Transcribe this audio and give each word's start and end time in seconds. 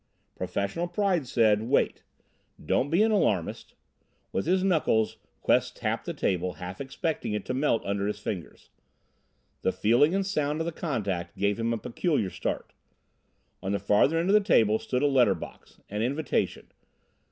Professional 0.35 0.87
pride 0.87 1.27
said: 1.27 1.61
wait, 1.61 2.01
don't 2.65 2.89
be 2.89 3.03
an 3.03 3.11
alarmist! 3.11 3.75
With 4.31 4.47
his 4.47 4.63
knuckles 4.63 5.17
Quest 5.41 5.75
tapped 5.75 6.07
the 6.07 6.13
table, 6.15 6.53
half 6.53 6.81
expecting 6.81 7.33
it 7.33 7.45
to 7.45 7.53
melt 7.53 7.85
under 7.85 8.07
his 8.07 8.17
fingers. 8.17 8.71
The 9.61 9.71
feeling 9.71 10.15
and 10.15 10.25
sound 10.25 10.59
of 10.59 10.65
the 10.65 10.71
contact 10.71 11.37
gave 11.37 11.59
him 11.59 11.71
a 11.71 11.77
peculiar 11.77 12.31
start. 12.31 12.73
On 13.61 13.73
the 13.73 13.77
farther 13.79 14.17
end 14.17 14.31
of 14.31 14.33
the 14.33 14.39
table 14.41 14.79
stood 14.79 15.03
a 15.03 15.05
letter 15.05 15.35
box 15.35 15.79
an 15.87 16.01
invitation. 16.01 16.71